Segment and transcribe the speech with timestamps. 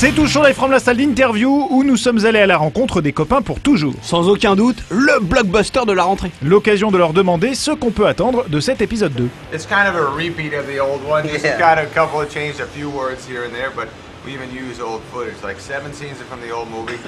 [0.00, 3.12] C'est toujours Live from la salle d'interview où nous sommes allés à la rencontre des
[3.12, 3.92] copains pour toujours.
[4.00, 6.30] Sans aucun doute, le blockbuster de la rentrée.
[6.42, 9.28] L'occasion de leur demander ce qu'on peut attendre de cet épisode 2.
[9.52, 11.24] It's kind of a repeat of the old one.
[11.28, 11.58] Just Yeah.
[11.58, 13.88] got a couple of changed a few words here and there, but
[14.24, 15.36] we even use old footage.
[15.44, 16.98] Like seven scenes are from the old movie,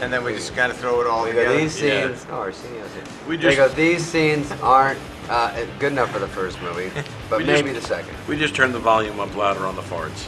[0.00, 1.58] and then we just kind of throw it all They go, together.
[1.58, 2.26] these scenes.
[2.30, 2.46] Oh.
[3.28, 4.98] We they go, these scenes aren't
[5.30, 6.90] uh, good enough for the first movie,
[7.30, 8.14] but We just- maybe the second.
[8.28, 10.26] We just turned the volume up louder on the farts.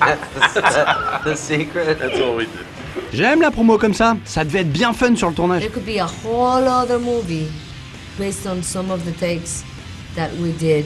[0.00, 1.98] That's the, the secret.
[1.98, 2.64] That's all we did.
[3.12, 5.60] J'aime la promo comme ça, ça devait être bien fun sur le tournage.
[5.62, 7.48] There could be a whole other movie
[8.18, 9.64] based on some of the takes
[10.14, 10.84] that we did.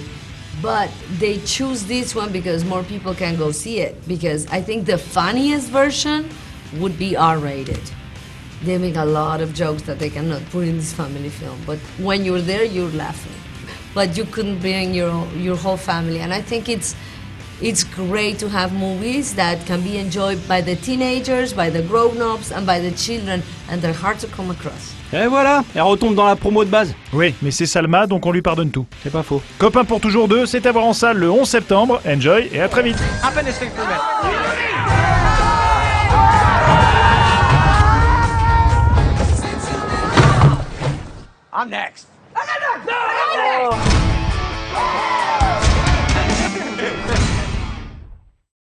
[0.61, 3.97] But they choose this one because more people can go see it.
[4.07, 6.29] Because I think the funniest version
[6.79, 7.81] would be R rated.
[8.65, 11.59] They make a lot of jokes that they cannot put in this family film.
[11.67, 13.33] But when you're there, you're laughing.
[13.95, 16.21] But you couldn't bring your, your whole family.
[16.21, 16.95] And I think it's,
[17.61, 22.53] it's great to have movies that can be enjoyed by the teenagers, by the grown-ups,
[22.53, 24.95] and by the children, and they're hard to come across.
[25.15, 26.95] Et voilà, elle retombe dans la promo de base.
[27.13, 28.87] Oui, mais c'est Salma, donc on lui pardonne tout.
[29.03, 29.43] C'est pas faux.
[29.59, 32.01] Copains pour toujours 2, c'est à voir en salle le 11 septembre.
[32.07, 32.97] Enjoy et à très vite.
[41.53, 42.07] I'm next.
[42.35, 42.87] I next.
[42.87, 43.22] No!